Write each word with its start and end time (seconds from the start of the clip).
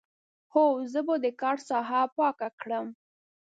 هو، 0.53 0.65
زه 0.91 0.99
به 1.07 1.15
د 1.23 1.27
کار 1.41 1.57
ساحه 1.67 2.01
پاک 2.17 2.37
کړم. 2.61 2.87